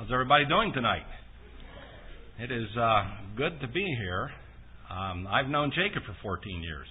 [0.00, 1.04] How's everybody doing tonight?
[2.38, 3.02] It is uh,
[3.36, 4.30] good to be here.
[4.90, 6.86] Um, I've known Jacob for 14 years,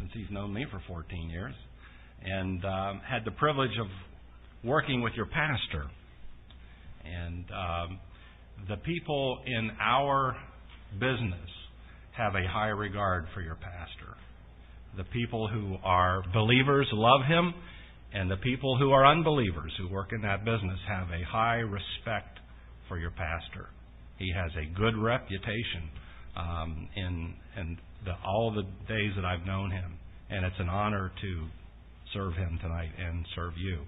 [0.00, 1.54] since he's known me for 14 years,
[2.24, 3.86] and um, had the privilege of
[4.64, 5.86] working with your pastor.
[7.04, 8.00] And um,
[8.68, 10.36] the people in our
[10.94, 11.48] business
[12.16, 14.16] have a high regard for your pastor.
[14.96, 17.54] The people who are believers love him
[18.14, 22.31] and the people who are unbelievers who work in that business have a high respect
[22.92, 23.70] for your pastor.
[24.18, 25.88] He has a good reputation
[26.36, 29.98] um, in, the, all the days that I've known him.
[30.28, 31.46] And it's an honor to
[32.12, 33.80] serve him tonight and serve you.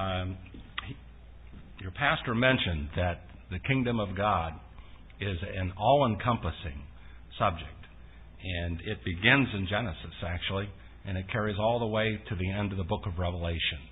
[0.00, 0.36] Um,
[0.86, 0.94] he,
[1.82, 4.52] your pastor mentioned that the kingdom of God
[5.20, 6.86] is an all encompassing
[7.36, 7.66] subject.
[8.44, 10.68] And it begins in Genesis, actually
[11.04, 13.82] and it carries all the way to the end of the book of Revelation.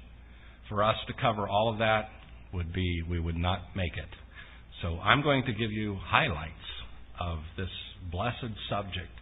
[0.68, 2.09] For us to cover all of that
[2.52, 4.09] would be, we would not make it.
[4.83, 6.52] So I'm going to give you highlights
[7.21, 7.68] of this
[8.10, 9.13] blessed subject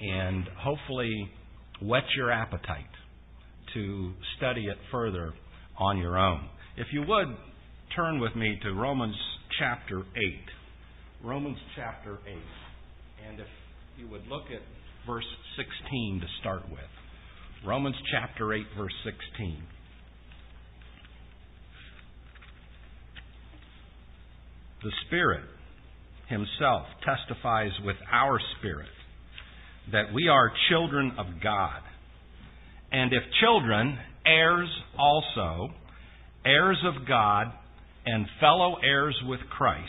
[0.00, 1.30] and hopefully
[1.82, 2.84] whet your appetite
[3.74, 5.32] to study it further
[5.78, 6.48] on your own.
[6.76, 7.36] If you would,
[7.96, 9.16] turn with me to Romans
[9.58, 10.04] chapter 8.
[11.24, 12.36] Romans chapter 8.
[13.28, 13.46] And if
[13.96, 14.62] you would look at
[15.06, 15.24] verse
[15.56, 16.80] 16 to start with.
[17.66, 19.62] Romans chapter 8, verse 16.
[24.84, 25.44] The Spirit
[26.28, 28.90] Himself testifies with our spirit
[29.92, 31.80] that we are children of God.
[32.92, 34.68] And if children, heirs
[34.98, 35.72] also,
[36.44, 37.46] heirs of God,
[38.04, 39.88] and fellow heirs with Christ,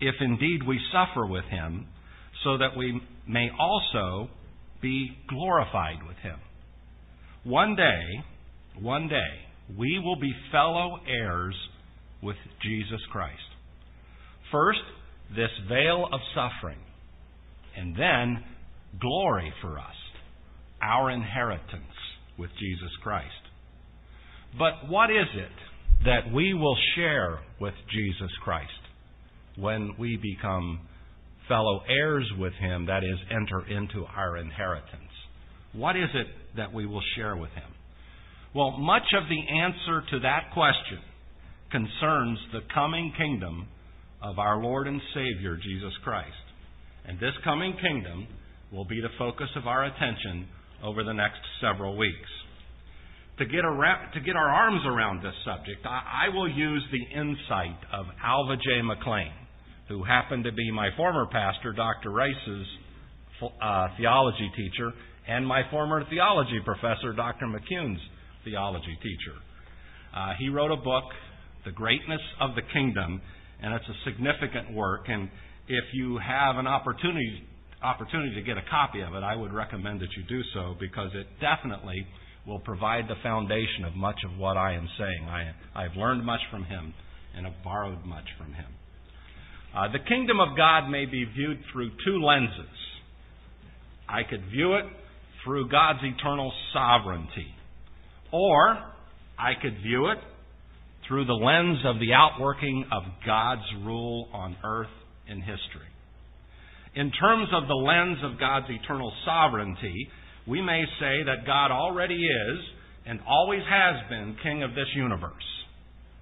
[0.00, 1.86] if indeed we suffer with Him,
[2.44, 4.28] so that we may also
[4.82, 6.36] be glorified with Him.
[7.44, 8.22] One day,
[8.78, 11.56] one day, we will be fellow heirs
[12.22, 13.53] with Jesus Christ.
[14.54, 14.78] First,
[15.34, 16.78] this veil of suffering,
[17.76, 18.44] and then
[19.00, 19.96] glory for us,
[20.80, 21.82] our inheritance
[22.38, 23.26] with Jesus Christ.
[24.56, 28.70] But what is it that we will share with Jesus Christ
[29.56, 30.82] when we become
[31.48, 35.10] fellow heirs with Him, that is, enter into our inheritance?
[35.72, 37.72] What is it that we will share with him?
[38.54, 41.00] Well, much of the answer to that question
[41.72, 43.66] concerns the coming kingdom
[44.24, 46.32] of our Lord and Savior, Jesus Christ.
[47.06, 48.26] And this coming kingdom
[48.72, 50.48] will be the focus of our attention
[50.82, 52.30] over the next several weeks.
[53.38, 57.20] To get, around, to get our arms around this subject, I, I will use the
[57.20, 58.80] insight of Alva J.
[58.82, 59.32] McClain,
[59.88, 62.10] who happened to be my former pastor, Dr.
[62.10, 62.66] Rice's
[63.60, 64.92] uh, theology teacher
[65.26, 67.46] and my former theology professor, Dr.
[67.46, 68.00] McCune's
[68.44, 69.36] theology teacher.
[70.14, 71.04] Uh, he wrote a book,
[71.64, 73.20] The Greatness of the Kingdom,
[73.64, 75.06] and it's a significant work.
[75.08, 75.30] And
[75.68, 77.48] if you have an opportunity
[77.82, 81.10] opportunity to get a copy of it, I would recommend that you do so because
[81.14, 82.06] it definitely
[82.46, 85.28] will provide the foundation of much of what I am saying.
[85.28, 86.94] I, I've learned much from him
[87.36, 88.66] and have borrowed much from him.
[89.76, 92.72] Uh, the kingdom of God may be viewed through two lenses.
[94.08, 94.84] I could view it
[95.44, 97.48] through God's eternal sovereignty.
[98.32, 98.78] Or
[99.38, 100.18] I could view it
[101.08, 104.92] through the lens of the outworking of God's rule on earth
[105.28, 105.88] in history.
[106.94, 110.08] In terms of the lens of God's eternal sovereignty,
[110.46, 112.58] we may say that God already is
[113.06, 115.32] and always has been king of this universe.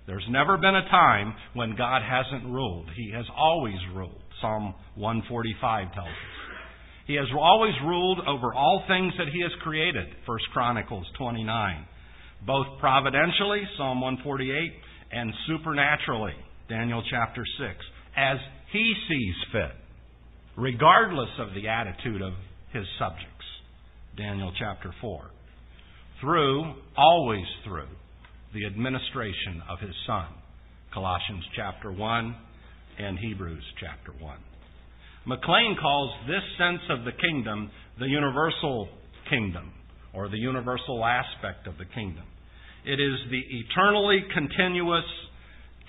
[0.07, 2.89] There's never been a time when God hasn't ruled.
[2.97, 4.21] He has always ruled.
[4.41, 6.15] Psalm 145 tells us.
[7.07, 11.87] He has always ruled over all things that he has created, 1 Chronicles 29.
[12.47, 14.73] Both providentially, Psalm 148,
[15.13, 16.35] and supernaturally,
[16.69, 17.71] Daniel chapter 6,
[18.17, 18.39] as
[18.73, 19.77] he sees fit,
[20.57, 22.33] regardless of the attitude of
[22.73, 23.47] his subjects,
[24.17, 25.31] Daniel chapter 4.
[26.21, 27.89] Through, always through,
[28.55, 30.27] the administration of his Son,
[30.93, 32.37] Colossians chapter 1
[32.99, 34.37] and Hebrews chapter 1.
[35.29, 38.89] McClain calls this sense of the kingdom the universal
[39.31, 39.73] kingdom,
[40.13, 42.25] or the universal aspect of the kingdom.
[42.85, 45.05] It is the eternally continuous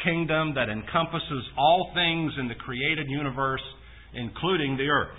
[0.03, 3.63] kingdom that encompasses all things in the created universe,
[4.13, 5.17] including the earth.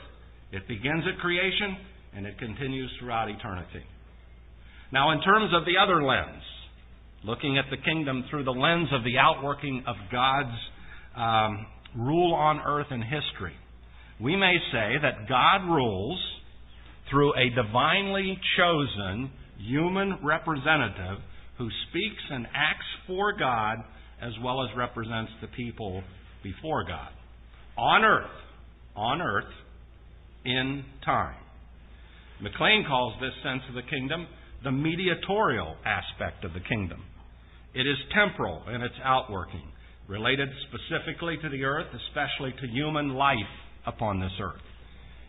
[0.52, 1.76] It begins at creation
[2.16, 3.82] and it continues throughout eternity.
[4.92, 6.42] Now, in terms of the other lens,
[7.24, 10.58] looking at the kingdom through the lens of the outworking of God's
[11.16, 11.66] um,
[11.96, 13.54] rule on earth and history,
[14.20, 16.20] we may say that God rules
[17.10, 21.18] through a divinely chosen human representative
[21.58, 23.78] who speaks and acts for God
[24.20, 26.02] as well as represents the people
[26.42, 27.10] before God.
[27.76, 28.30] On earth,
[28.96, 29.52] on earth,
[30.44, 31.36] in time.
[32.42, 34.26] McClain calls this sense of the kingdom
[34.64, 37.04] the mediatorial aspect of the kingdom.
[37.74, 39.68] It is temporal in its outworking,
[40.08, 43.36] related specifically to the earth, especially to human life
[43.86, 44.62] upon this earth.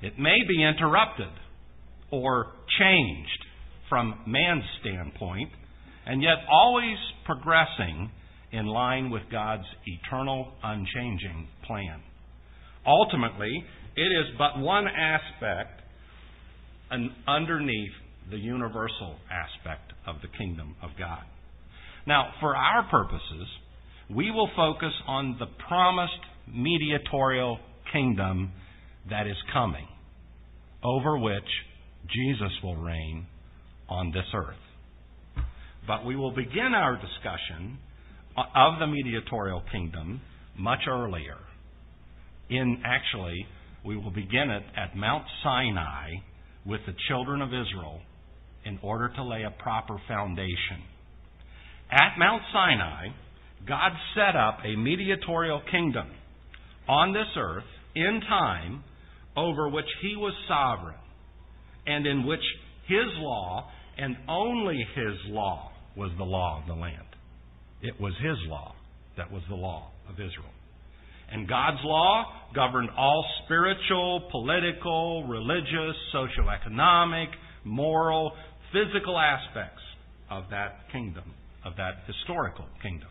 [0.02, 1.32] It may be interrupted
[2.12, 2.48] or
[2.80, 3.46] changed
[3.90, 5.50] from man's standpoint,
[6.06, 8.12] and yet always progressing
[8.52, 12.02] in line with God's eternal, unchanging plan.
[12.86, 13.64] Ultimately,
[13.96, 15.82] it is but one aspect
[17.28, 17.92] underneath
[18.30, 21.24] the universal aspect of the kingdom of God.
[22.08, 23.48] Now, for our purposes,
[24.10, 26.14] we will focus on the promised
[26.48, 27.58] mediatorial
[27.92, 28.52] kingdom
[29.10, 29.88] that is coming,
[30.84, 31.44] over which
[32.08, 33.26] Jesus will reign
[33.90, 34.56] on this earth.
[35.88, 37.78] But we will begin our discussion
[38.38, 40.22] of the mediatorial kingdom
[40.58, 41.38] much earlier.
[42.50, 43.46] In actually,
[43.86, 46.16] we will begin it at Mount Sinai
[46.66, 48.02] with the children of Israel
[48.66, 50.82] in order to lay a proper foundation.
[51.92, 53.08] At Mount Sinai,
[53.68, 56.12] God set up a mediatorial kingdom
[56.88, 57.64] on this earth
[57.96, 58.84] in time
[59.38, 60.98] over which he was sovereign
[61.86, 62.44] and in which
[62.88, 67.06] his law and only his law was the law of the land.
[67.82, 68.74] It was his law
[69.18, 70.52] that was the law of Israel.
[71.32, 77.28] And God's law governed all spiritual, political, religious, socioeconomic,
[77.64, 78.32] moral,
[78.72, 79.82] physical aspects
[80.30, 81.34] of that kingdom,
[81.66, 83.10] of that historical kingdom.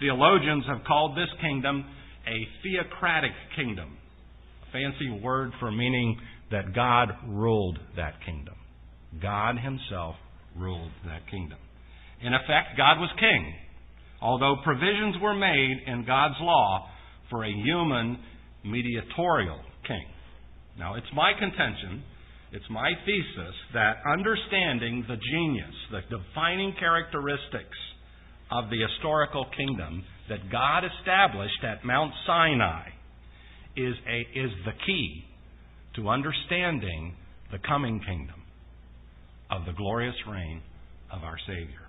[0.00, 1.84] Theologians have called this kingdom
[2.26, 3.96] a theocratic kingdom,
[4.68, 6.18] a fancy word for meaning
[6.50, 8.54] that God ruled that kingdom.
[9.20, 10.16] God Himself
[10.56, 11.58] ruled that kingdom.
[12.22, 13.54] In effect, God was king,
[14.20, 16.88] although provisions were made in God's law
[17.30, 18.18] for a human
[18.64, 20.04] mediatorial king.
[20.78, 22.02] Now, it's my contention,
[22.52, 27.78] it's my thesis, that understanding the genius, the defining characteristics
[28.50, 32.88] of the historical kingdom that God established at Mount Sinai
[33.76, 35.24] is, a, is the key
[35.96, 37.14] to understanding
[37.52, 38.42] the coming kingdom
[39.50, 40.62] of the glorious reign
[41.12, 41.88] of our Savior.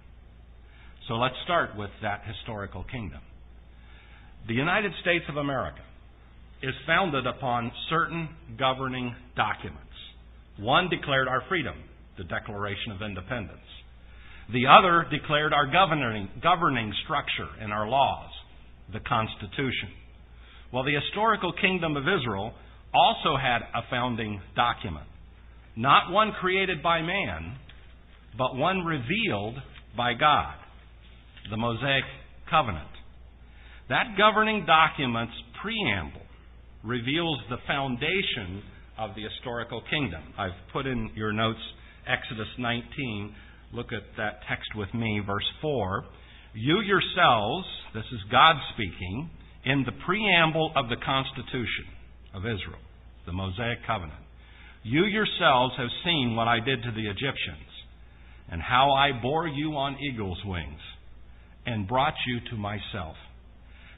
[1.10, 3.22] So let's start with that historical kingdom.
[4.48, 5.82] The United States of America
[6.62, 8.30] is founded upon certain
[8.60, 9.90] governing documents.
[10.60, 11.74] One declared our freedom,
[12.20, 13.66] the Declaration of Independence.
[14.54, 18.30] The other declared our governing, governing structure and our laws,
[18.94, 19.90] the Constitution.
[20.72, 22.54] Well, the historical kingdom of Israel
[22.94, 25.08] also had a founding document.
[25.76, 27.58] Not one created by man,
[28.38, 29.56] but one revealed
[29.98, 30.54] by God
[31.50, 32.04] the Mosaic
[32.50, 32.90] Covenant.
[33.90, 36.22] That governing document's preamble
[36.84, 38.62] reveals the foundation
[38.98, 40.22] of the historical kingdom.
[40.38, 41.60] I've put in your notes
[42.08, 43.36] Exodus 19.
[43.74, 46.06] Look at that text with me, verse 4.
[46.54, 49.30] You yourselves, this is God speaking,
[49.66, 51.86] in the preamble of the Constitution
[52.34, 52.82] of Israel,
[53.26, 54.22] the Mosaic Covenant,
[54.84, 57.70] you yourselves have seen what I did to the Egyptians,
[58.52, 60.80] and how I bore you on eagle's wings,
[61.66, 63.16] and brought you to myself.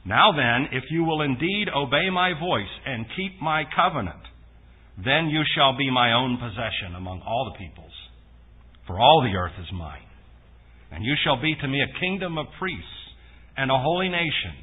[0.04, 4.22] Now then, if you will indeed obey my voice and keep my covenant,
[4.96, 7.92] then you shall be my own possession among all the peoples,
[8.86, 10.02] for all the earth is mine.
[10.90, 12.84] And you shall be to me a kingdom of priests
[13.56, 14.58] and a holy nation.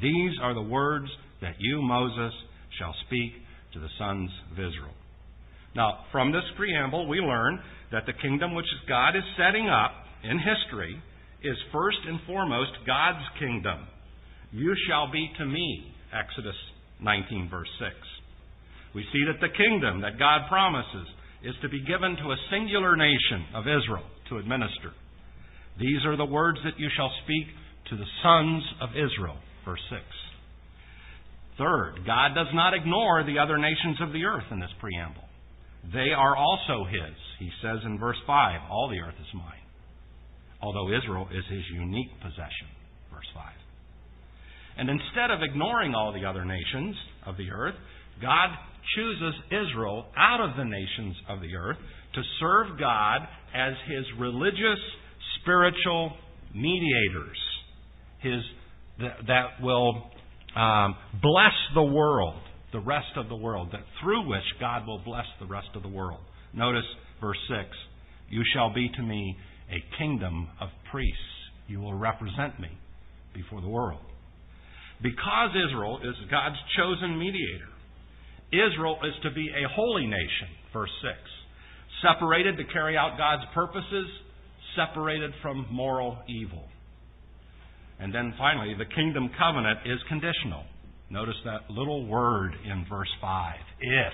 [0.00, 1.08] These are the words
[1.40, 2.32] that you, Moses,
[2.78, 3.32] shall speak
[3.72, 4.94] to the sons of Israel.
[5.74, 7.58] Now, from this preamble, we learn
[7.90, 11.02] that the kingdom which God is setting up in history
[11.44, 13.86] is first and foremost God's kingdom.
[14.52, 16.56] You shall be to me, Exodus
[17.00, 17.94] 19, verse 6.
[18.94, 21.08] We see that the kingdom that God promises
[21.42, 24.92] is to be given to a singular nation of Israel to administer.
[25.80, 27.46] These are the words that you shall speak
[27.90, 30.02] to the sons of Israel, verse 6.
[31.58, 35.24] Third, God does not ignore the other nations of the earth in this preamble.
[35.92, 37.16] They are also His.
[37.38, 39.61] He says in verse 5, All the earth is mine
[40.62, 42.70] although Israel is his unique possession.
[43.12, 43.44] Verse 5.
[44.78, 47.74] And instead of ignoring all the other nations of the earth,
[48.20, 48.48] God
[48.96, 51.76] chooses Israel out of the nations of the earth
[52.14, 53.20] to serve God
[53.54, 54.78] as his religious,
[55.40, 56.12] spiritual
[56.54, 57.38] mediators,
[58.20, 58.40] his,
[59.26, 60.10] that will
[60.56, 62.40] um, bless the world,
[62.72, 65.88] the rest of the world, that through which God will bless the rest of the
[65.88, 66.20] world.
[66.54, 66.84] Notice
[67.20, 67.68] verse 6
[68.32, 69.36] You shall be to me
[69.70, 71.20] a kingdom of priests.
[71.68, 72.70] You will represent me
[73.34, 74.00] before the world.
[75.02, 77.68] Because Israel is God's chosen mediator,
[78.50, 81.12] Israel is to be a holy nation, verse 6.
[82.00, 84.06] Separated to carry out God's purposes,
[84.76, 86.64] separated from moral evil.
[88.00, 90.64] And then finally, the kingdom covenant is conditional.
[91.10, 93.54] Notice that little word in verse 5.
[93.80, 94.12] If.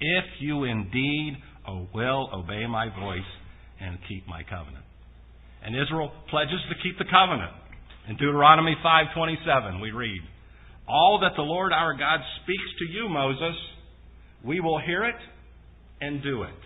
[0.00, 3.30] If you indeed will obey my voice
[3.80, 4.84] and keep my covenant.
[5.62, 7.52] And Israel pledges to keep the covenant.
[8.08, 10.22] In Deuteronomy 5:27 we read,
[10.88, 13.56] "All that the Lord our God speaks to you, Moses,
[14.42, 15.20] we will hear it
[16.00, 16.62] and do it."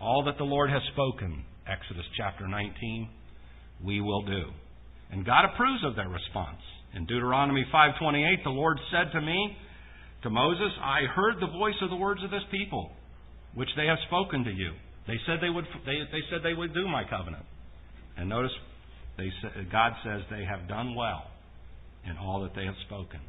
[0.00, 3.08] All that the Lord has spoken, Exodus chapter 19,
[3.80, 4.52] we will do.
[5.10, 6.62] And God approves of their response.
[6.94, 9.56] In Deuteronomy 5:28, the Lord said to me,
[10.22, 12.95] to Moses, I heard the voice of the words of this people,
[13.56, 14.72] which they have spoken to you.
[15.08, 17.44] They said they would they, they said they would do my covenant.
[18.16, 18.52] And notice
[19.18, 19.30] they,
[19.72, 21.24] God says they have done well
[22.08, 23.20] in all that they have spoken.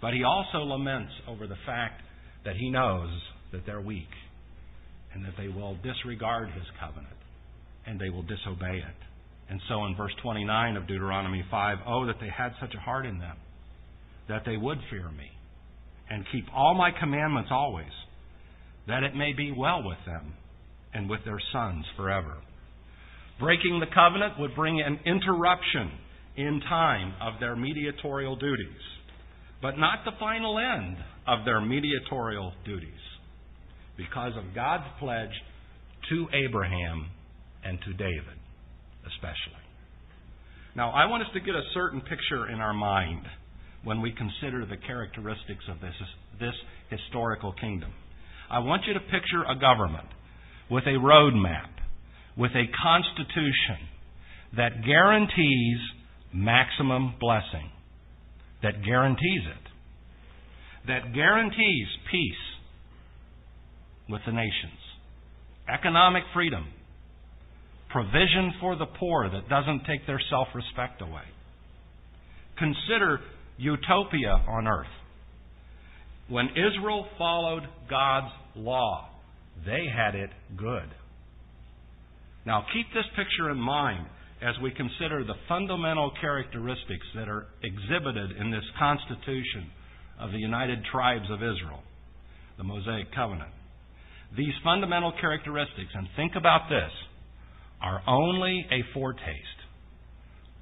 [0.00, 2.02] But he also laments over the fact
[2.44, 3.10] that he knows
[3.52, 4.10] that they're weak
[5.14, 7.14] and that they will disregard his covenant
[7.86, 9.00] and they will disobey it.
[9.48, 13.06] And so in verse 29 of Deuteronomy 5, oh, that they had such a heart
[13.06, 13.36] in them,
[14.28, 15.30] that they would fear me
[16.08, 17.92] and keep all my commandments always,
[18.88, 20.34] that it may be well with them
[20.94, 22.36] and with their sons forever.
[23.38, 25.90] Breaking the covenant would bring an interruption
[26.36, 28.82] in time of their mediatorial duties,
[29.60, 30.96] but not the final end
[31.26, 32.88] of their mediatorial duties,
[33.96, 35.30] because of God's pledge
[36.10, 37.06] to Abraham
[37.64, 38.38] and to David,
[39.06, 39.62] especially.
[40.74, 43.24] Now, I want us to get a certain picture in our mind
[43.84, 45.94] when we consider the characteristics of this,
[46.40, 46.54] this
[46.88, 47.92] historical kingdom.
[48.52, 50.08] I want you to picture a government
[50.70, 51.72] with a roadmap
[52.36, 53.88] with a constitution
[54.56, 55.78] that guarantees
[56.32, 57.70] maximum blessing,
[58.62, 62.44] that guarantees it, that guarantees peace
[64.08, 64.80] with the nations,
[65.72, 66.66] economic freedom,
[67.90, 71.22] provision for the poor that doesn't take their self respect away.
[72.58, 73.20] Consider
[73.58, 74.86] utopia on earth.
[76.28, 79.08] When Israel followed God's law,
[79.64, 80.88] they had it good.
[82.44, 84.06] Now, keep this picture in mind
[84.42, 89.70] as we consider the fundamental characteristics that are exhibited in this Constitution
[90.18, 91.82] of the United Tribes of Israel,
[92.58, 93.52] the Mosaic Covenant.
[94.36, 96.90] These fundamental characteristics, and think about this,
[97.80, 99.62] are only a foretaste,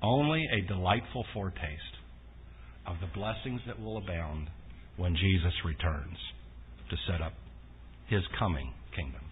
[0.03, 1.97] only a delightful foretaste
[2.87, 4.49] of the blessings that will abound
[4.97, 6.17] when Jesus returns
[6.91, 7.33] to set up
[8.11, 9.23] his coming kingdom.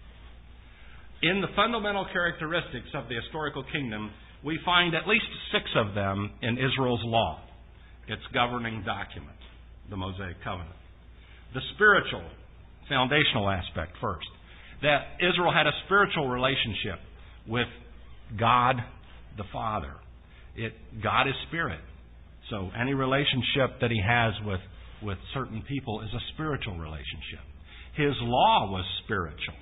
[1.21, 4.09] In the fundamental characteristics of the historical kingdom,
[4.43, 7.41] we find at least six of them in Israel's law,
[8.07, 9.35] its governing document,
[9.89, 10.79] the Mosaic Covenant.
[11.53, 12.23] The spiritual,
[12.87, 14.27] foundational aspect first.
[14.81, 17.03] That Israel had a spiritual relationship
[17.47, 17.67] with
[18.39, 18.77] God
[19.35, 19.93] the Father.
[20.55, 21.79] It, God is spirit.
[22.49, 24.61] So any relationship that he has with,
[25.03, 27.43] with certain people is a spiritual relationship.
[27.95, 29.55] His law was spiritual.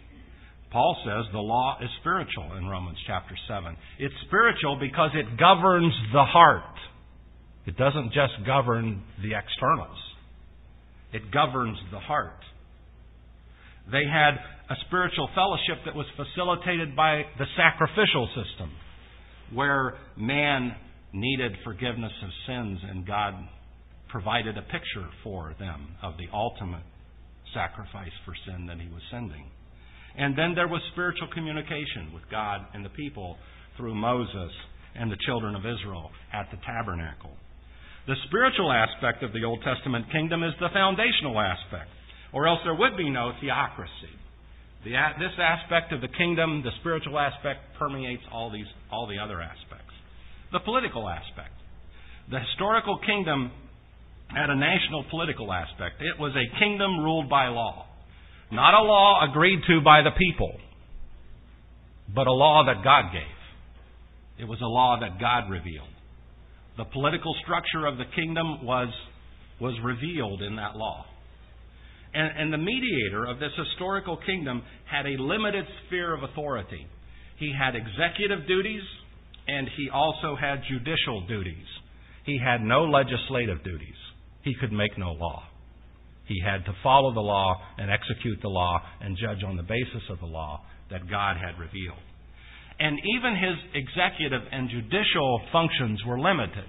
[0.72, 3.76] Paul says the law is spiritual in Romans chapter 7.
[4.00, 6.76] It's spiritual because it governs the heart.
[7.66, 9.98] It doesn't just govern the externals,
[11.14, 12.40] it governs the heart.
[13.92, 14.36] They had
[14.70, 18.72] a spiritual fellowship that was facilitated by the sacrificial system,
[19.54, 20.76] where man
[21.14, 23.34] needed forgiveness of sins, and God
[24.10, 26.84] provided a picture for them of the ultimate
[27.54, 29.50] sacrifice for sin that he was sending.
[30.18, 33.38] And then there was spiritual communication with God and the people
[33.78, 34.52] through Moses
[34.96, 37.38] and the children of Israel at the tabernacle.
[38.08, 41.92] The spiritual aspect of the Old Testament kingdom is the foundational aspect,
[42.34, 44.16] or else there would be no theocracy.
[44.84, 49.42] The, this aspect of the kingdom, the spiritual aspect, permeates all, these, all the other
[49.42, 49.94] aspects.
[50.52, 51.54] The political aspect.
[52.32, 53.52] The historical kingdom
[54.30, 56.02] had a national political aspect.
[56.02, 57.86] It was a kingdom ruled by law.
[58.52, 60.52] Not a law agreed to by the people,
[62.14, 63.38] but a law that God gave.
[64.40, 65.90] It was a law that God revealed.
[66.78, 68.90] The political structure of the kingdom was,
[69.60, 71.06] was revealed in that law.
[72.14, 76.88] And, and the mediator of this historical kingdom had a limited sphere of authority.
[77.38, 78.84] He had executive duties
[79.48, 81.66] and he also had judicial duties.
[82.26, 83.96] He had no legislative duties.
[84.48, 85.44] He could make no law.
[86.26, 90.08] He had to follow the law and execute the law and judge on the basis
[90.10, 92.00] of the law that God had revealed.
[92.80, 96.64] And even his executive and judicial functions were limited.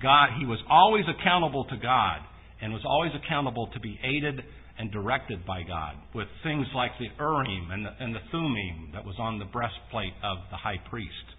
[0.00, 2.20] God, he was always accountable to God
[2.62, 4.40] and was always accountable to be aided
[4.78, 9.04] and directed by God with things like the Urim and the, and the Thummim that
[9.04, 11.36] was on the breastplate of the high priest.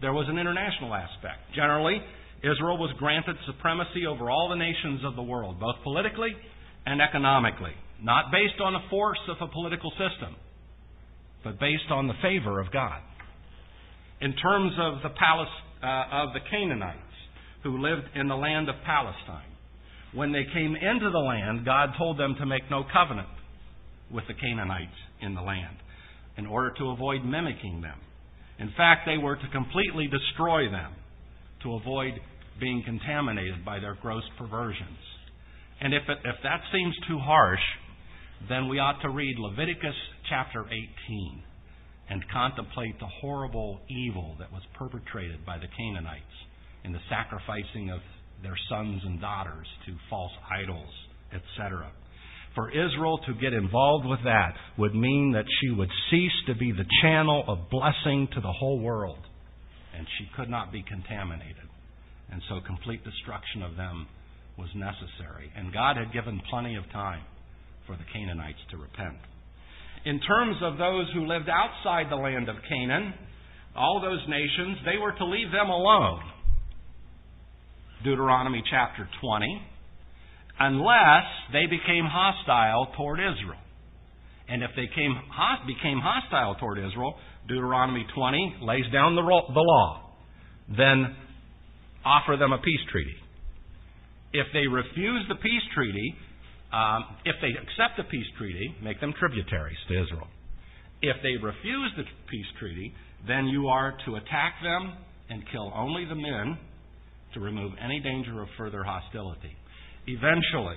[0.00, 1.50] There was an international aspect.
[1.54, 1.98] Generally,
[2.42, 6.34] Israel was granted supremacy over all the nations of the world, both politically
[6.86, 7.72] and economically,
[8.02, 10.34] not based on the force of a political system,
[11.44, 13.00] but based on the favor of God.
[14.20, 16.98] In terms of the palace uh, of the Canaanites
[17.62, 19.50] who lived in the land of Palestine,
[20.12, 23.28] when they came into the land, God told them to make no covenant
[24.10, 25.76] with the Canaanites in the land
[26.36, 27.98] in order to avoid mimicking them.
[28.58, 30.92] In fact, they were to completely destroy them
[31.62, 32.14] to avoid
[32.60, 34.98] being contaminated by their gross perversions.
[35.80, 37.60] And if, it, if that seems too harsh,
[38.48, 39.94] then we ought to read Leviticus
[40.28, 41.42] chapter 18
[42.10, 46.22] and contemplate the horrible evil that was perpetrated by the Canaanites
[46.84, 48.00] in the sacrificing of
[48.42, 50.90] their sons and daughters to false idols,
[51.32, 51.90] etc.
[52.54, 56.72] For Israel to get involved with that would mean that she would cease to be
[56.72, 59.20] the channel of blessing to the whole world,
[59.96, 61.71] and she could not be contaminated.
[62.32, 64.06] And so complete destruction of them
[64.58, 65.52] was necessary.
[65.56, 67.22] And God had given plenty of time
[67.86, 69.20] for the Canaanites to repent.
[70.04, 73.14] In terms of those who lived outside the land of Canaan,
[73.76, 76.22] all those nations, they were to leave them alone
[78.04, 79.62] Deuteronomy chapter 20,
[80.58, 83.60] unless they became hostile toward Israel.
[84.48, 85.14] And if they came,
[85.66, 87.14] became hostile toward Israel,
[87.48, 90.14] Deuteronomy 20 lays down the, the law.
[90.76, 91.16] Then
[92.04, 93.16] offer them a peace treaty.
[94.32, 96.14] If they refuse the peace treaty,
[96.72, 100.28] um, if they accept the peace treaty, make them tributaries to Israel.
[101.02, 102.94] If they refuse the peace treaty,
[103.26, 104.94] then you are to attack them
[105.28, 106.58] and kill only the men
[107.34, 109.56] to remove any danger of further hostility.
[110.06, 110.76] Eventually,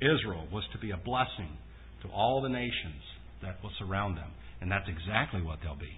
[0.00, 1.56] Israel was to be a blessing
[2.02, 3.02] to all the nations
[3.42, 4.30] that will surround them.
[4.60, 5.94] And that's exactly what they'll be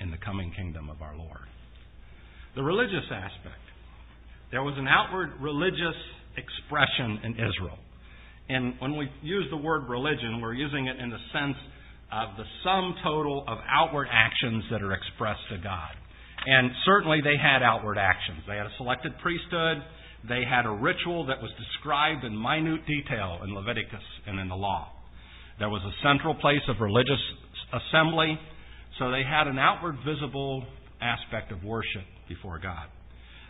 [0.00, 1.46] in the coming kingdom of our Lord.
[2.56, 3.60] The religious aspect.
[4.50, 5.96] There was an outward religious
[6.40, 7.76] expression in Israel.
[8.48, 11.56] And when we use the word religion, we're using it in the sense
[12.10, 15.92] of the sum total of outward actions that are expressed to God.
[16.46, 18.40] And certainly they had outward actions.
[18.48, 19.84] They had a selected priesthood.
[20.26, 24.56] They had a ritual that was described in minute detail in Leviticus and in the
[24.56, 24.88] law.
[25.58, 27.20] There was a central place of religious
[27.68, 28.40] assembly,
[28.98, 30.64] so they had an outward visible
[31.02, 32.88] aspect of worship before God.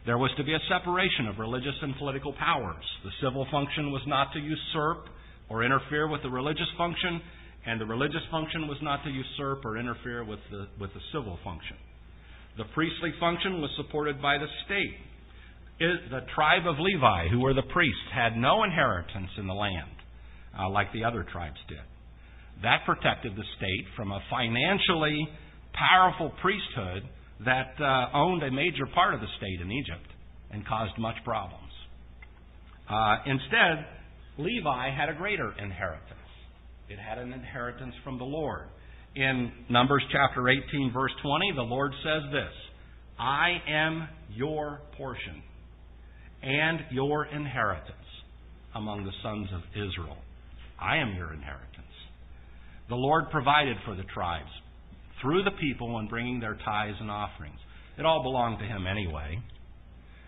[0.07, 2.85] There was to be a separation of religious and political powers.
[3.05, 5.09] The civil function was not to usurp
[5.51, 7.21] or interfere with the religious function,
[7.67, 11.39] and the religious function was not to usurp or interfere with the, with the civil
[11.43, 11.77] function.
[12.57, 14.95] The priestly function was supported by the state.
[16.11, 19.91] the tribe of Levi, who were the priests, had no inheritance in the land
[20.59, 21.83] uh, like the other tribes did.
[22.63, 25.29] That protected the state from a financially
[25.75, 27.03] powerful priesthood
[27.45, 30.09] that uh, owned a major part of the state in Egypt
[30.51, 31.73] and caused much problems.
[32.89, 33.87] Uh, instead,
[34.39, 36.13] Levi had a greater inheritance.
[36.89, 38.69] It had an inheritance from the Lord
[39.17, 42.53] in Numbers chapter 18, verse 20, the Lord says this
[43.19, 45.43] I am your portion
[46.43, 47.91] and your inheritance
[48.75, 50.19] among the sons of Israel.
[50.79, 51.65] I am your inheritance.
[52.91, 54.51] The Lord provided for the tribes
[55.21, 57.59] through the people in bringing their tithes and offerings.
[57.99, 59.39] It all belonged to Him anyway.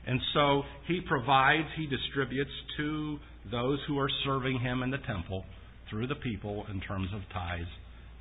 [0.06, 3.18] And so He provides, He distributes to
[3.50, 5.44] those who are serving Him in the temple
[5.90, 7.68] through the people in terms of tithes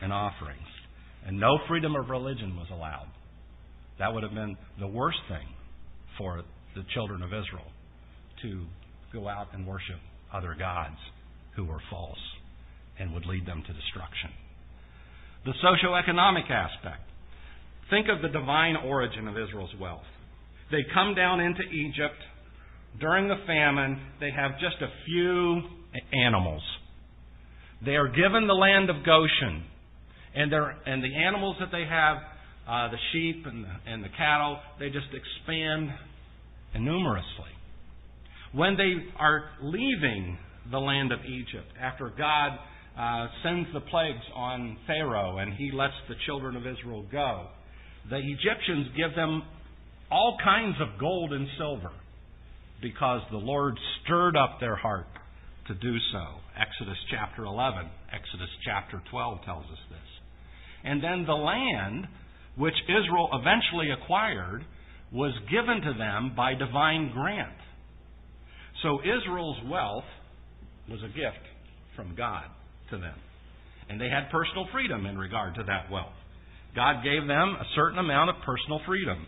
[0.01, 0.67] and offerings.
[1.25, 3.07] And no freedom of religion was allowed.
[3.99, 5.47] That would have been the worst thing
[6.17, 6.43] for
[6.75, 7.71] the children of Israel
[8.43, 8.65] to
[9.11, 9.99] go out and worship
[10.33, 10.97] other gods
[11.55, 12.19] who were false
[12.99, 14.29] and would lead them to destruction.
[15.47, 17.07] The socio-economic aspect.
[17.89, 20.03] Think of the divine origin of Israel's wealth.
[20.71, 22.19] They come down into Egypt
[22.99, 23.97] during the famine.
[24.19, 25.61] They have just a few
[26.11, 26.61] animals.
[27.85, 29.63] They are given the land of Goshen
[30.35, 30.51] and
[30.85, 32.17] and the animals that they have,
[32.67, 35.89] uh, the sheep and the, and the cattle, they just expand
[36.77, 37.55] numerously.
[38.51, 40.37] When they are leaving
[40.69, 42.59] the land of Egypt, after God
[42.97, 47.47] uh, sends the plagues on Pharaoh and he lets the children of Israel go,
[48.09, 49.43] the Egyptians give them
[50.09, 51.91] all kinds of gold and silver
[52.81, 55.07] because the Lord stirred up their heart
[55.67, 56.23] to do so.
[56.59, 59.99] Exodus chapter 11, Exodus chapter 12 tells us this.
[60.83, 62.07] And then the land,
[62.55, 64.63] which Israel eventually acquired,
[65.11, 67.57] was given to them by divine grant.
[68.81, 70.05] So Israel's wealth
[70.89, 71.45] was a gift
[71.95, 72.45] from God
[72.89, 73.15] to them.
[73.89, 76.15] And they had personal freedom in regard to that wealth.
[76.75, 79.25] God gave them a certain amount of personal freedom.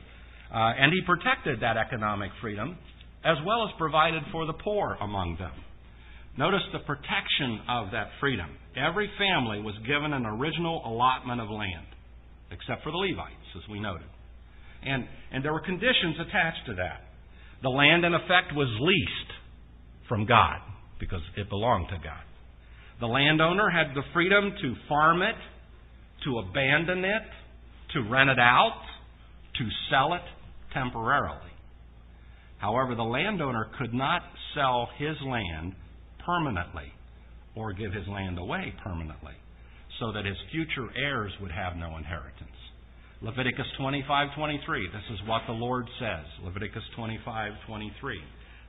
[0.54, 2.78] Uh, and He protected that economic freedom
[3.24, 5.52] as well as provided for the poor among them.
[6.38, 8.48] Notice the protection of that freedom.
[8.78, 11.88] Every family was given an original allotment of land,
[12.52, 14.08] except for the Levites, as we noted.
[14.84, 17.04] And, and there were conditions attached to that.
[17.62, 19.32] The land, in effect, was leased
[20.08, 20.60] from God
[21.00, 22.24] because it belonged to God.
[23.00, 25.36] The landowner had the freedom to farm it,
[26.26, 27.24] to abandon it,
[27.94, 28.82] to rent it out,
[29.58, 30.22] to sell it
[30.74, 31.52] temporarily.
[32.58, 34.22] However, the landowner could not
[34.54, 35.74] sell his land
[36.26, 36.92] permanently
[37.56, 39.34] or give his land away permanently
[40.00, 42.50] so that his future heirs would have no inheritance.
[43.22, 47.92] Leviticus 25:23 this is what the Lord says Leviticus 25:23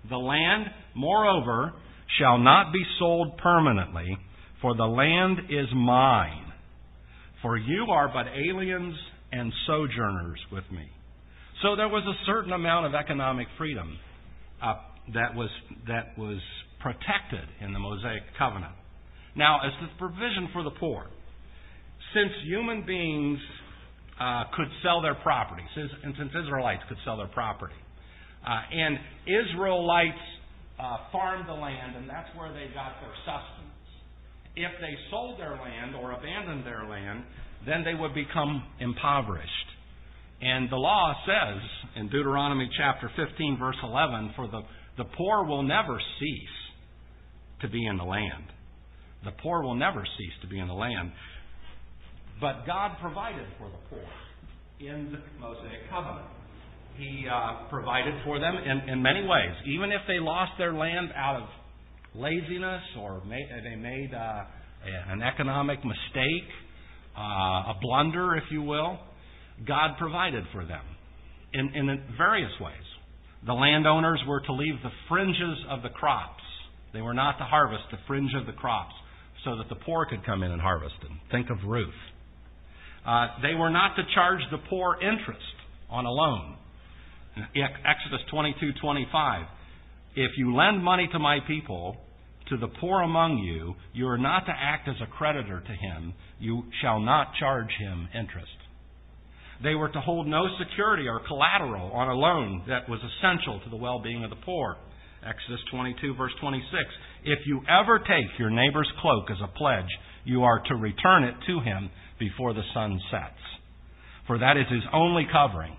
[0.09, 1.73] The land moreover
[2.19, 4.17] shall not be sold permanently
[4.61, 6.53] for the land is mine
[7.43, 8.95] for you are but aliens
[9.33, 10.89] and sojourners with me
[11.63, 13.99] so there was a certain amount of economic freedom
[14.63, 14.75] uh,
[15.15, 15.51] that was
[15.87, 16.41] that was
[16.81, 18.73] protected in the Mosaic covenant.
[19.37, 21.07] Now, as the provision for the poor,
[22.15, 23.39] since human beings
[24.19, 27.79] uh, could sell their property, and since Israelites could sell their property,
[28.47, 30.25] uh, and Israelites
[30.81, 33.69] uh, farmed the land, and that's where they got their sustenance.
[34.57, 37.25] If they sold their land or abandoned their land,
[37.67, 39.49] then they would become impoverished.
[40.41, 41.61] And the law says
[41.97, 44.63] in Deuteronomy chapter 15, verse 11, for the,
[44.97, 46.57] the poor will never cease
[47.61, 48.45] to be in the land.
[49.25, 51.13] The poor will never cease to be in the land.
[52.41, 54.09] But God provided for the poor
[54.81, 56.40] in the Mosaic covenant.
[56.97, 59.55] He uh, provided for them in, in many ways.
[59.67, 61.49] Even if they lost their land out of
[62.15, 64.45] laziness or may, they made uh,
[65.09, 66.49] an economic mistake,
[67.17, 68.99] uh, a blunder, if you will,
[69.67, 70.83] God provided for them
[71.53, 72.75] in, in various ways.
[73.47, 76.43] The landowners were to leave the fringes of the crops.
[76.93, 78.95] They were not to harvest the fringe of the crops
[79.45, 81.21] so that the poor could come in and harvest them.
[81.31, 81.89] Think of Ruth.
[83.07, 85.41] Uh, they were not to charge the poor interest
[85.89, 86.57] on a loan.
[87.37, 89.47] Exodus 22:25.
[90.17, 91.97] If you lend money to my people,
[92.49, 96.13] to the poor among you, you are not to act as a creditor to him.
[96.41, 98.51] You shall not charge him interest.
[99.63, 103.71] They were to hold no security or collateral on a loan that was essential to
[103.71, 104.77] the well being of the poor.
[105.25, 106.73] Exodus 22, verse 26.
[107.25, 109.91] If you ever take your neighbor's cloak as a pledge,
[110.25, 113.41] you are to return it to him before the sun sets.
[114.27, 115.77] For that is his only covering.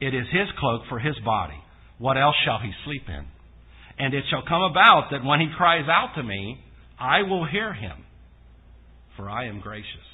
[0.00, 1.60] It is his cloak for his body.
[1.98, 3.26] What else shall he sleep in?
[3.98, 6.58] And it shall come about that when he cries out to me,
[6.98, 8.04] I will hear him,
[9.16, 10.10] for I am gracious.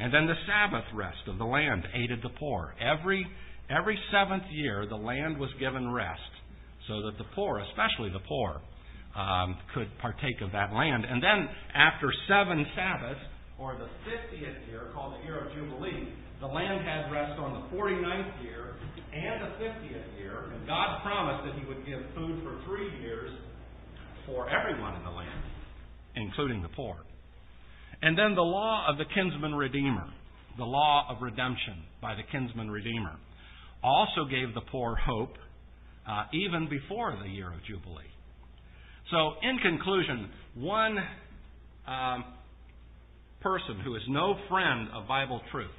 [0.00, 2.74] And then the Sabbath rest of the land aided the poor.
[2.80, 3.24] Every,
[3.70, 6.20] every seventh year, the land was given rest
[6.88, 8.60] so that the poor, especially the poor,
[9.14, 11.04] um, could partake of that land.
[11.04, 13.20] And then, after seven Sabbaths,
[13.58, 16.08] or the 50th year, called the year of Jubilee,
[16.42, 18.74] the land had rest on the 49th year
[19.14, 20.50] and the 50th year.
[20.52, 23.30] And God promised that He would give food for three years
[24.26, 25.42] for everyone in the land,
[26.16, 26.96] including the poor.
[28.02, 30.04] And then the law of the kinsman redeemer,
[30.58, 33.16] the law of redemption by the kinsman redeemer,
[33.84, 35.34] also gave the poor hope
[36.08, 38.10] uh, even before the year of Jubilee.
[39.12, 40.96] So, in conclusion, one
[41.86, 42.24] um,
[43.40, 45.70] person who is no friend of Bible truth,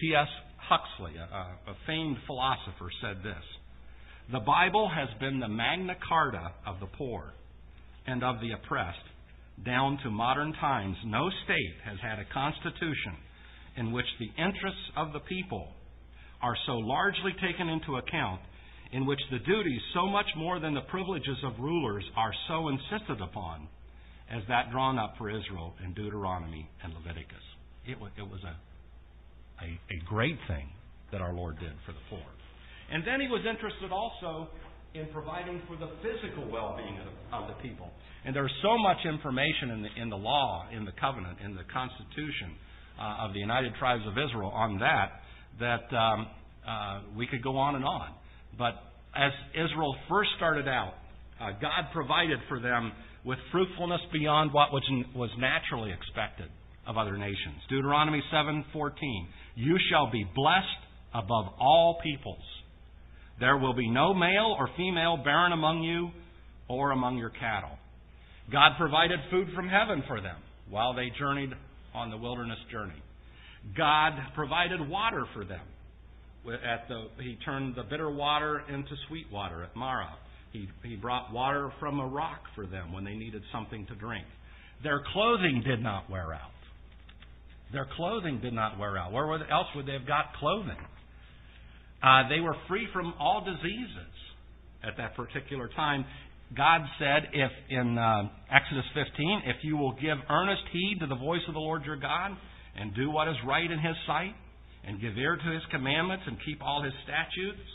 [0.00, 0.28] T.S.
[0.58, 3.44] Huxley, a, a famed philosopher, said this
[4.32, 7.32] The Bible has been the Magna Carta of the poor
[8.06, 8.98] and of the oppressed
[9.64, 13.16] down to modern times, no state has had a constitution
[13.76, 15.68] in which the interests of the people
[16.42, 18.40] are so largely taken into account,
[18.92, 23.20] in which the duties, so much more than the privileges of rulers, are so insisted
[23.20, 23.66] upon,
[24.30, 27.44] as that drawn up for Israel in Deuteronomy and Leviticus.
[27.86, 28.54] It was, it was a,
[29.62, 30.68] a, a great thing
[31.12, 32.26] that our Lord did for the poor.
[32.90, 34.48] And then he was interested also
[34.94, 37.90] in providing for the physical well being of, of the people.
[38.24, 41.64] And there's so much information in the, in the law, in the covenant, in the
[41.72, 42.56] Constitution
[42.98, 45.22] uh, of the United Tribes of Israel on that,
[45.60, 46.26] that um,
[46.66, 48.14] uh, we could go on and on.
[48.58, 48.74] But
[49.14, 50.94] as Israel first started out,
[51.40, 52.92] uh, God provided for them
[53.24, 54.82] with fruitfulness beyond what was,
[55.14, 56.48] was naturally expected
[56.86, 57.60] of other nations.
[57.68, 62.44] Deuteronomy 7:14, "You shall be blessed above all peoples.
[63.40, 66.10] There will be no male or female barren among you
[66.68, 67.78] or among your cattle.
[68.50, 70.36] God provided food from heaven for them
[70.70, 71.50] while they journeyed
[71.94, 73.02] on the wilderness journey.
[73.76, 75.66] God provided water for them.
[76.46, 80.14] At the, he turned the bitter water into sweet water at Marah.
[80.52, 84.24] He, he brought water from a rock for them when they needed something to drink.
[84.84, 86.55] Their clothing did not wear out.
[87.72, 89.12] Their clothing did not wear out.
[89.12, 90.78] Where else would they have got clothing?
[92.02, 94.12] Uh, they were free from all diseases
[94.84, 96.04] at that particular time.
[96.56, 101.16] God said, if in uh, Exodus 15, if you will give earnest heed to the
[101.16, 102.36] voice of the Lord your God
[102.76, 104.34] and do what is right in His sight
[104.86, 107.66] and give ear to His commandments and keep all His statutes,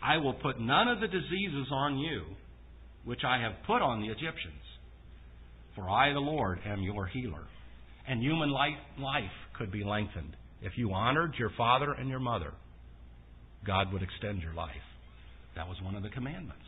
[0.00, 2.22] I will put none of the diseases on you
[3.04, 4.62] which I have put on the Egyptians.
[5.74, 7.46] For I, the Lord, am your healer.
[8.08, 8.74] And human life,
[9.56, 10.36] could be lengthened.
[10.62, 12.52] If you honored your father and your mother,
[13.66, 14.70] God would extend your life.
[15.56, 16.64] That was one of the commandments,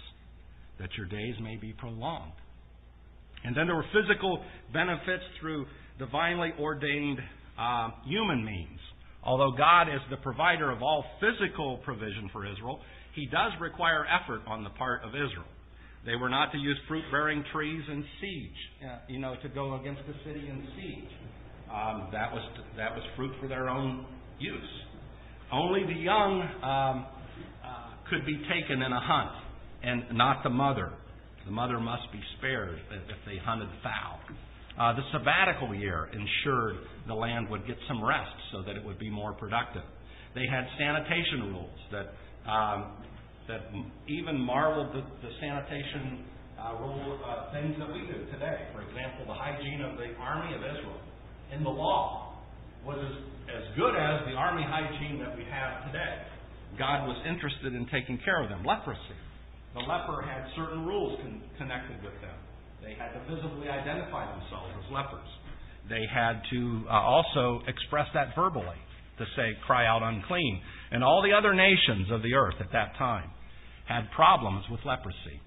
[0.79, 2.33] that your days may be prolonged.
[3.45, 4.43] And then there were physical
[4.73, 5.67] benefits through
[5.99, 7.19] divinely ordained
[7.59, 8.79] uh, human means.
[9.23, 12.81] Although God is the provider of all physical provision for Israel,
[13.15, 15.49] He does require effort on the part of Israel.
[16.07, 20.03] They were not to use fruit bearing trees in siege, you know, to go against
[20.07, 21.11] the city in siege.
[21.73, 22.43] Um, that, was,
[22.77, 24.07] that was fruit for their own
[24.39, 24.61] use.
[25.51, 27.07] Only the young um,
[27.65, 29.31] uh, could be taken in a hunt,
[29.83, 30.93] and not the mother.
[31.47, 34.21] The mother must be spared if they hunted fowl.
[34.79, 38.99] Uh, the sabbatical year ensured the land would get some rest so that it would
[38.99, 39.85] be more productive.
[40.35, 42.93] They had sanitation rules that um,
[43.49, 43.69] that
[44.09, 46.25] even marveled the, the sanitation
[46.57, 48.73] uh, rule uh, things that we do today.
[48.73, 51.01] For example, the hygiene of the army of Israel
[51.53, 52.41] in the law
[52.87, 53.17] was as,
[53.53, 56.25] as good as the army hygiene that we have today.
[56.79, 58.65] God was interested in taking care of them.
[58.65, 59.19] Leprosy.
[59.75, 62.39] The leper had certain rules con- connected with them.
[62.83, 65.29] They had to visibly identify themselves as lepers.
[65.89, 68.81] They had to uh, also express that verbally
[69.19, 70.61] to say, cry out unclean.
[70.91, 73.31] And all the other nations of the earth at that time
[73.87, 75.41] had problems with leprosy.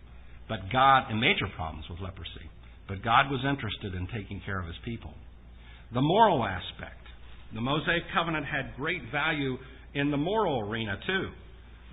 [0.48, 2.48] But God, and major problems with leprosy.
[2.88, 5.14] But God was interested in taking care of his people.
[5.94, 7.04] The moral aspect.
[7.54, 9.58] The Mosaic covenant had great value
[9.94, 11.30] in the moral arena, too.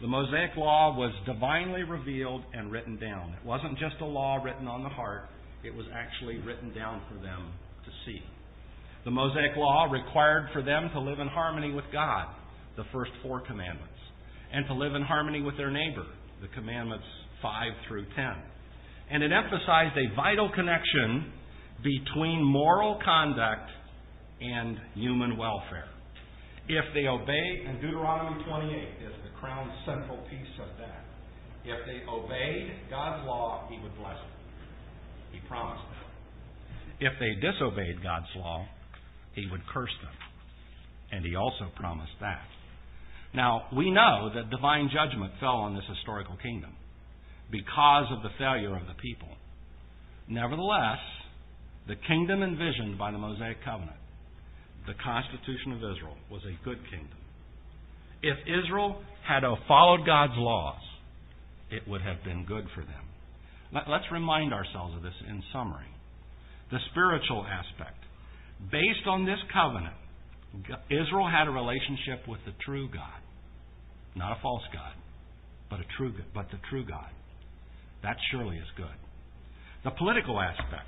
[0.01, 3.35] The Mosaic law was divinely revealed and written down.
[3.41, 5.29] It wasn't just a law written on the heart,
[5.63, 7.53] it was actually written down for them
[7.85, 8.21] to see.
[9.05, 12.27] The Mosaic Law required for them to live in harmony with God,
[12.77, 14.01] the first four commandments,
[14.53, 16.07] and to live in harmony with their neighbor,
[16.41, 17.05] the commandments
[17.43, 18.25] 5 through 10.
[19.11, 21.33] And it emphasized a vital connection
[21.83, 23.71] between moral conduct
[24.41, 25.89] and human welfare.
[26.69, 28.73] If they obey, and Deuteronomy 28
[29.05, 31.05] is the crown central piece of that.
[31.65, 34.33] If they obeyed God's law, He would bless them.
[35.33, 36.01] He promised them.
[37.01, 38.67] If they disobeyed God's law,
[39.35, 40.15] He would curse them.
[41.13, 42.45] And He also promised that.
[43.35, 46.71] Now, we know that divine judgment fell on this historical kingdom
[47.51, 49.29] because of the failure of the people.
[50.29, 51.03] Nevertheless,
[51.89, 53.99] the kingdom envisioned by the Mosaic covenant,
[54.87, 57.19] the Constitution of Israel, was a good kingdom.
[58.23, 60.81] If Israel had followed God's laws,
[61.71, 63.05] it would have been good for them.
[63.75, 65.91] Let, us remind ourselves of this in summary.
[66.71, 67.99] The spiritual aspect.
[68.71, 69.97] Based on this covenant,
[70.89, 73.24] Israel had a relationship with the true God.
[74.15, 74.95] Not a false God,
[75.71, 77.11] but a true but the true God.
[78.03, 78.87] That surely is good.
[79.85, 80.87] The political aspect.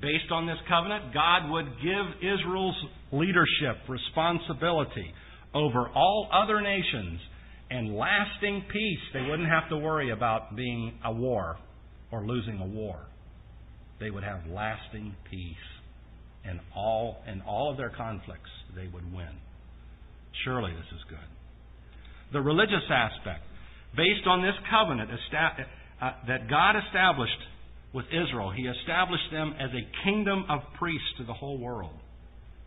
[0.00, 2.76] Based on this covenant, God would give Israel's
[3.12, 5.14] leadership responsibility
[5.54, 7.20] over all other nations
[7.70, 8.98] and lasting peace.
[9.12, 11.56] They wouldn't have to worry about being a war
[12.10, 12.98] or losing a war.
[14.00, 15.56] They would have lasting peace.
[16.44, 19.30] And all in all of their conflicts they would win.
[20.44, 21.18] Surely this is good.
[22.32, 23.44] The religious aspect,
[23.96, 27.42] based on this covenant uh, that God established
[27.92, 31.94] with Israel, He established them as a kingdom of priests to the whole world.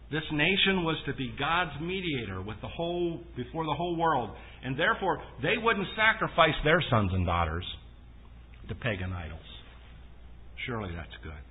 [0.10, 4.30] This nation was to be God's mediator with the whole before the whole world,
[4.64, 7.66] and therefore they wouldn't sacrifice their sons and daughters
[8.70, 9.40] to pagan idols.
[10.66, 11.44] Surely that's good.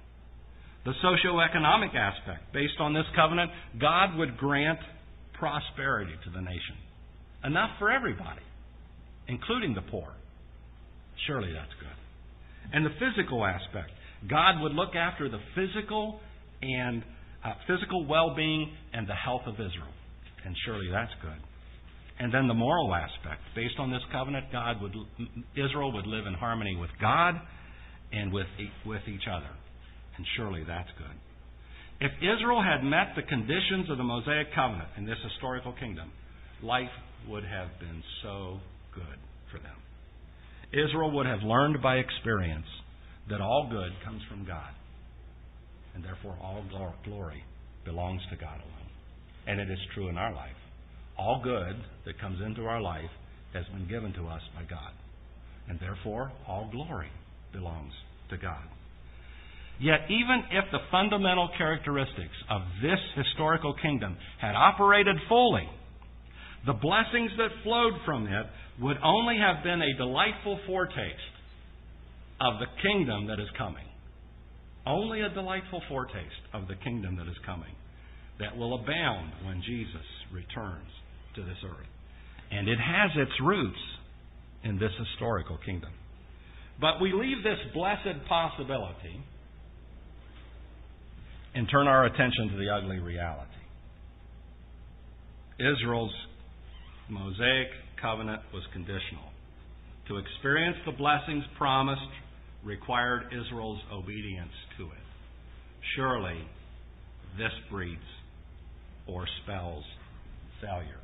[0.86, 4.78] The socio-economic aspect, based on this covenant, God would grant
[5.38, 6.76] prosperity to the nation.
[7.46, 8.42] Enough for everybody,
[9.28, 10.12] including the poor.
[11.26, 11.96] Surely that's good.
[12.74, 13.90] And the physical aspect,
[14.28, 16.18] God would look after the physical
[16.60, 17.04] and
[17.44, 19.94] uh, physical well-being and the health of Israel.
[20.44, 21.38] And surely that's good.
[22.18, 23.42] And then the moral aspect.
[23.54, 24.94] Based on this covenant, God would,
[25.54, 27.34] Israel would live in harmony with God
[28.12, 28.46] and with,
[28.84, 29.50] with each other.
[30.16, 31.14] And surely that's good.
[32.00, 36.10] If Israel had met the conditions of the Mosaic covenant in this historical kingdom,
[36.62, 36.90] life
[37.28, 38.58] would have been so
[38.94, 39.18] good
[39.50, 39.76] for them.
[40.72, 42.66] Israel would have learned by experience
[43.30, 44.70] that all good comes from God,
[45.94, 46.64] and therefore all
[47.04, 47.42] glory
[47.84, 48.90] belongs to God alone.
[49.46, 50.56] And it is true in our life.
[51.18, 53.10] All good that comes into our life
[53.54, 54.92] has been given to us by God,
[55.68, 57.10] and therefore all glory
[57.52, 57.92] belongs
[58.30, 58.62] to God.
[59.78, 65.68] Yet, even if the fundamental characteristics of this historical kingdom had operated fully,
[66.66, 68.46] the blessings that flowed from it
[68.80, 71.36] would only have been a delightful foretaste
[72.40, 73.86] of the kingdom that is coming.
[74.84, 77.74] Only a delightful foretaste of the kingdom that is coming
[78.38, 80.90] that will abound when Jesus returns
[81.36, 81.86] to this earth.
[82.50, 83.78] And it has its roots
[84.64, 85.90] in this historical kingdom.
[86.80, 89.24] But we leave this blessed possibility
[91.54, 93.50] and turn our attention to the ugly reality.
[95.58, 96.12] Israel's
[97.08, 97.68] Mosaic
[98.02, 99.30] covenant was conditional.
[100.08, 102.00] To experience the blessings promised
[102.64, 105.06] required Israel's obedience to it.
[105.94, 106.38] Surely
[107.38, 108.10] this breeds
[109.06, 109.84] or spells
[110.60, 111.00] failure.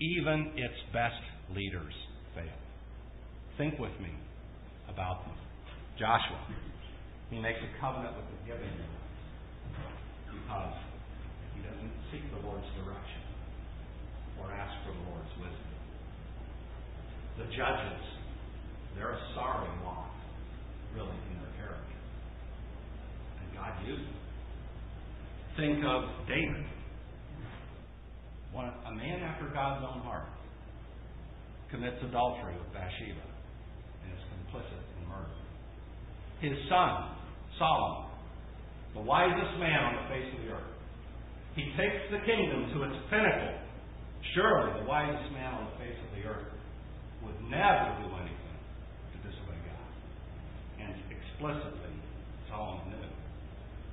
[0.00, 1.20] Even its best
[1.54, 1.92] leaders
[2.34, 2.60] fail.
[3.58, 4.12] Think with me
[4.88, 5.36] about them.
[5.98, 6.40] Joshua,
[7.28, 8.80] he makes a covenant with the Gibeonites
[10.32, 10.74] because
[11.54, 13.19] he doesn't seek the Lord's direction
[14.40, 15.70] or ask for the Lord's wisdom.
[17.38, 18.02] The judges,
[18.96, 20.10] they're a sorry lot,
[20.94, 21.98] really, in their character.
[23.40, 24.20] And God used them.
[25.56, 26.64] Think of David,
[28.56, 30.26] a man after God's own heart,
[31.70, 33.22] commits adultery with Bathsheba
[34.02, 35.38] and is complicit in murder.
[36.42, 37.14] His son,
[37.58, 38.10] Solomon,
[38.94, 40.74] the wisest man on the face of the earth,
[41.54, 43.54] he takes the kingdom to its pinnacle
[44.34, 46.52] Surely the wisest man on the face of the earth
[47.24, 48.58] would never do anything
[49.12, 49.90] to disobey God.
[50.80, 51.94] And explicitly,
[52.48, 53.10] Solomon knew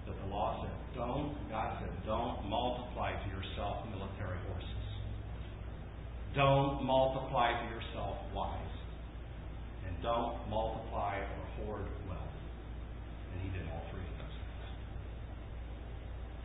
[0.05, 4.87] that the law said, don't, God said, don't multiply to yourself military horses.
[6.35, 8.77] Don't multiply to yourself wives.
[9.87, 12.37] And don't multiply or hoard wealth.
[13.33, 14.65] And he did all three of those things.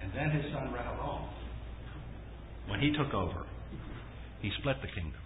[0.02, 1.28] And then his son Rehoboam,
[2.68, 3.44] when he took over,
[4.42, 5.20] he split the kingdom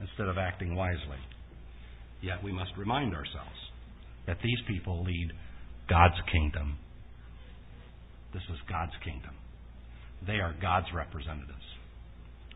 [0.00, 1.18] instead of acting wisely.
[2.22, 3.58] Yet we must remind ourselves
[4.26, 5.32] that these people lead
[5.90, 6.78] God's kingdom.
[8.32, 9.34] This is God's kingdom.
[10.26, 11.66] They are God's representatives.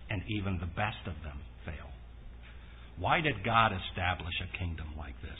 [0.09, 1.90] And even the best of them fail.
[2.98, 5.38] Why did God establish a kingdom like this?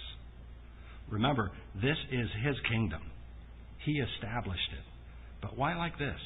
[1.09, 3.01] Remember, this is His kingdom.
[3.85, 4.85] He established it.
[5.41, 6.21] But why like this?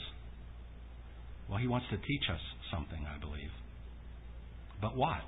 [1.48, 2.40] Well, He wants to teach us
[2.72, 3.50] something, I believe.
[4.80, 5.22] But what?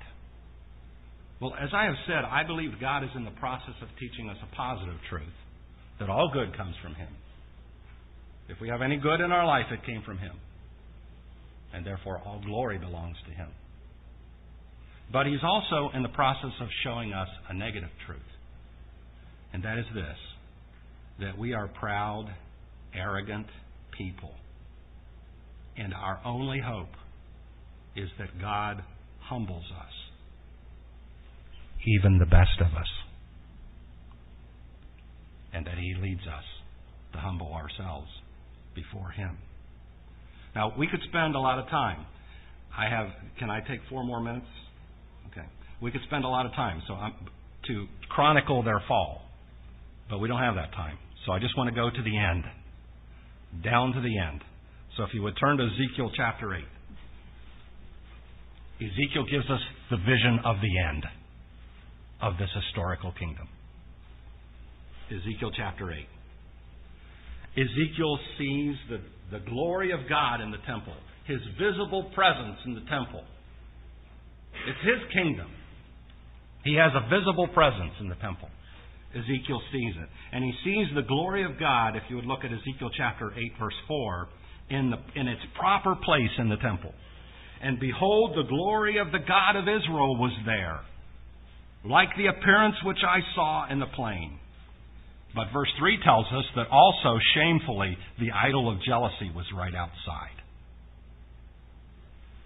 [1.39, 4.37] Well, as I have said, I believe God is in the process of teaching us
[4.41, 5.35] a positive truth
[5.99, 7.09] that all good comes from Him.
[8.47, 10.35] If we have any good in our life, it came from Him.
[11.73, 13.49] And therefore, all glory belongs to Him.
[15.11, 18.19] But He's also in the process of showing us a negative truth.
[19.53, 20.17] And that is this
[21.17, 22.25] that we are proud,
[22.93, 23.47] arrogant
[23.97, 24.31] people.
[25.77, 26.89] And our only hope
[27.95, 28.83] is that God
[29.19, 29.93] humbles us,
[31.85, 32.87] even the best of us,
[35.53, 36.43] and that He leads us
[37.13, 38.07] to humble ourselves
[38.75, 39.37] before Him.
[40.55, 42.05] Now, we could spend a lot of time.
[42.77, 43.07] I have,
[43.39, 44.47] can I take four more minutes?
[45.31, 45.45] Okay.
[45.81, 47.13] We could spend a lot of time so I'm,
[47.67, 49.21] to chronicle their fall,
[50.09, 50.97] but we don't have that time.
[51.25, 52.43] So I just want to go to the end,
[53.63, 54.41] down to the end.
[54.97, 56.63] So if you would turn to Ezekiel chapter 8.
[58.81, 61.05] Ezekiel gives us the vision of the end
[62.21, 63.47] of this historical kingdom.
[65.07, 66.05] Ezekiel chapter 8.
[67.55, 68.99] Ezekiel sees the,
[69.31, 70.93] the glory of God in the temple,
[71.25, 73.23] his visible presence in the temple.
[74.67, 75.47] It's his kingdom.
[76.63, 78.49] He has a visible presence in the temple.
[79.15, 80.09] Ezekiel sees it.
[80.33, 83.53] And he sees the glory of God, if you would look at Ezekiel chapter 8,
[83.59, 84.27] verse 4,
[84.69, 86.91] in, the, in its proper place in the temple.
[87.61, 90.81] And behold, the glory of the God of Israel was there,
[91.83, 94.39] like the appearance which I saw in the plain.
[95.33, 100.37] But verse 3 tells us that also, shamefully, the idol of jealousy was right outside.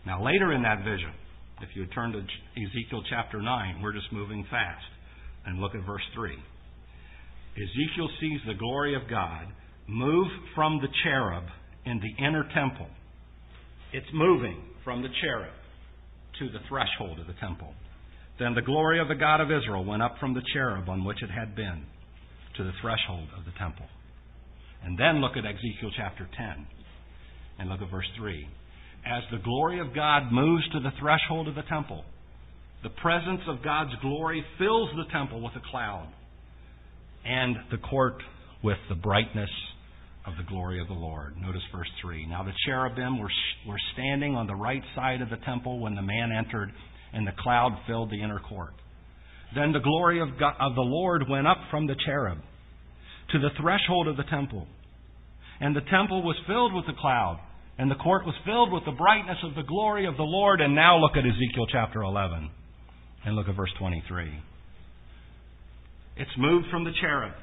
[0.05, 1.13] Now, later in that vision,
[1.61, 4.85] if you turn to Ezekiel chapter 9, we're just moving fast,
[5.45, 6.31] and look at verse 3.
[7.55, 9.45] Ezekiel sees the glory of God
[9.87, 11.43] move from the cherub
[11.85, 12.87] in the inner temple.
[13.91, 15.53] It's moving from the cherub
[16.39, 17.71] to the threshold of the temple.
[18.39, 21.21] Then the glory of the God of Israel went up from the cherub on which
[21.21, 21.85] it had been
[22.57, 23.85] to the threshold of the temple.
[24.83, 26.65] And then look at Ezekiel chapter 10
[27.59, 28.47] and look at verse 3.
[29.05, 32.03] As the glory of God moves to the threshold of the temple,
[32.81, 36.11] the presence of God's glory fills the temple with a cloud
[37.25, 38.17] and the court
[38.63, 39.51] with the brightness
[40.29, 41.35] of the glory of the Lord.
[41.41, 42.27] Notice verse 3.
[42.27, 43.31] Now the cherubim were,
[43.67, 46.71] were standing on the right side of the temple when the man entered,
[47.13, 48.73] and the cloud filled the inner court.
[49.55, 52.37] Then the glory of, God, of the Lord went up from the cherub
[53.31, 54.67] to the threshold of the temple.
[55.59, 57.39] And the temple was filled with the cloud,
[57.77, 60.61] and the court was filled with the brightness of the glory of the Lord.
[60.61, 62.49] And now look at Ezekiel chapter 11,
[63.25, 64.31] and look at verse 23.
[66.17, 67.33] It's moved from the cherub.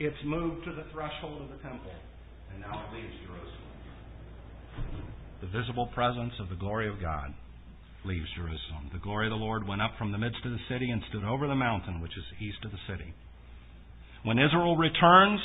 [0.00, 1.90] It's moved to the threshold of the temple,
[2.52, 3.68] and now it leaves Jerusalem.
[5.40, 7.34] The visible presence of the glory of God
[8.04, 8.90] leaves Jerusalem.
[8.92, 11.24] The glory of the Lord went up from the midst of the city and stood
[11.24, 13.12] over the mountain which is east of the city.
[14.22, 15.40] When Israel returns,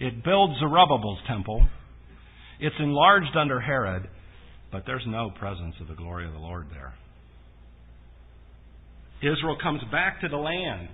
[0.00, 1.66] it builds Zerubbabel's temple.
[2.60, 4.08] It's enlarged under Herod,
[4.72, 6.94] but there's no presence of the glory of the Lord there.
[9.22, 10.88] Israel comes back to the land,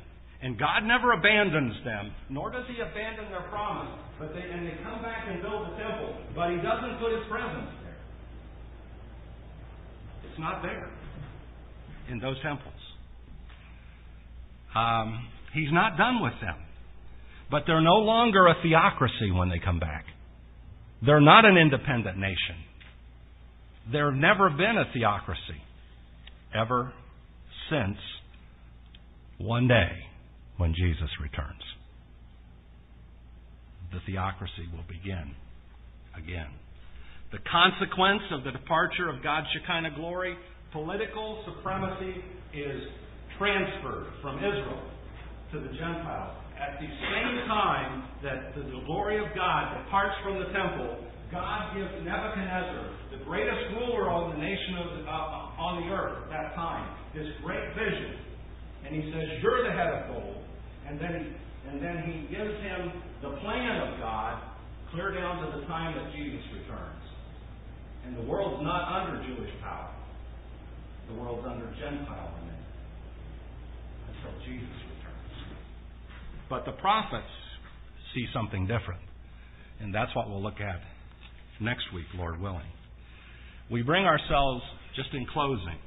[0.44, 3.98] and God never abandons them, nor does He abandon their promise.
[4.20, 7.24] But they, and they come back and build the temple, but He doesn't put His
[7.32, 7.96] presence there.
[10.28, 10.90] It's not there
[12.10, 12.74] in those temples.
[14.76, 16.56] Um, he's not done with them.
[17.50, 20.04] But they're no longer a theocracy when they come back.
[21.04, 22.60] They're not an independent nation.
[23.92, 25.62] There's never been a theocracy
[26.54, 26.92] ever
[27.70, 27.96] since
[29.38, 29.88] one day
[30.56, 31.62] when Jesus returns.
[33.92, 35.34] The theocracy will begin
[36.16, 36.50] again.
[37.32, 40.36] The consequence of the departure of God's Shekinah glory,
[40.72, 42.22] political supremacy,
[42.54, 42.82] is
[43.38, 44.82] transferred from Israel
[45.52, 46.38] to the Gentiles.
[46.54, 51.02] At the same time that the glory of God departs from the temple,
[51.34, 56.22] God gives Nebuchadnezzar, the greatest ruler of the nation of the, uh, on the earth
[56.22, 58.14] at that time, this great vision.
[58.86, 60.43] And he says, You're the head of gold.
[60.88, 61.34] And then,
[61.70, 64.42] and then he gives him the plan of God
[64.92, 67.02] clear down to the time that Jesus returns.
[68.06, 69.90] And the world's not under Jewish power.
[71.08, 72.64] The world's under Gentile dominion
[74.08, 75.34] until Jesus returns.
[76.48, 77.32] But the prophets
[78.14, 79.00] see something different.
[79.80, 80.80] And that's what we'll look at
[81.60, 82.70] next week, Lord willing.
[83.70, 84.62] We bring ourselves,
[84.94, 85.78] just in closing,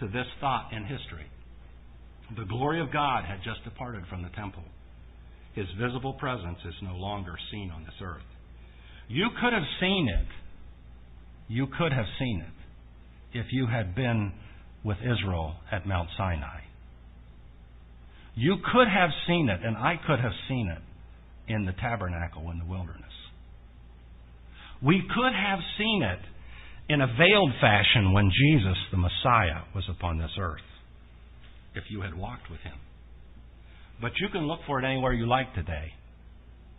[0.00, 1.26] to this thought in history.
[2.36, 4.64] The glory of God had just departed from the temple.
[5.54, 8.26] His visible presence is no longer seen on this earth.
[9.08, 10.26] You could have seen it
[11.48, 14.32] you could have seen it if you had been
[14.82, 16.60] with Israel at Mount Sinai.
[18.34, 22.58] You could have seen it, and I could have seen it in the tabernacle in
[22.58, 23.02] the wilderness.
[24.82, 30.18] We could have seen it in a veiled fashion when Jesus, the Messiah, was upon
[30.18, 30.60] this earth,
[31.74, 32.78] if you had walked with him.
[34.00, 35.92] But you can look for it anywhere you like today,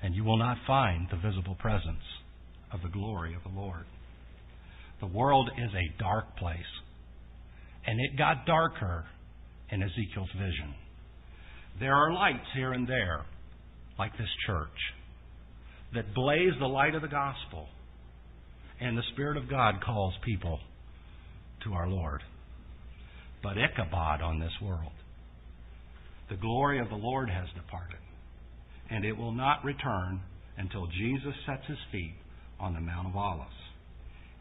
[0.02, 2.04] and you will not find the visible presence
[2.72, 3.86] of the glory of the Lord.
[5.00, 6.60] The world is a dark place.
[7.88, 9.06] And it got darker
[9.70, 10.74] in Ezekiel's vision.
[11.80, 13.26] There are lights here and there,
[14.00, 14.70] like this church,
[15.94, 17.68] that blaze the light of the gospel.
[18.82, 20.60] And the Spirit of God calls people
[21.64, 22.22] to our Lord.
[23.46, 24.92] But Ichabod on this world.
[26.32, 28.00] The glory of the Lord has departed.
[28.90, 30.22] And it will not return
[30.58, 32.16] until Jesus sets his feet
[32.60, 33.52] on the Mount of Olives.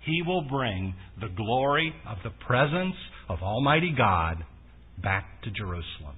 [0.07, 2.95] He will bring the glory of the presence
[3.29, 4.43] of Almighty God
[5.03, 6.17] back to Jerusalem,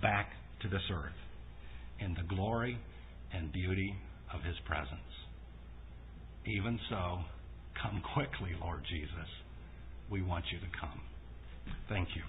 [0.00, 0.30] back
[0.62, 1.20] to this earth,
[2.00, 2.78] in the glory
[3.34, 3.94] and beauty
[4.32, 5.12] of His presence.
[6.46, 7.18] Even so,
[7.82, 9.28] come quickly, Lord Jesus.
[10.10, 11.02] We want you to come.
[11.88, 12.22] Thank you.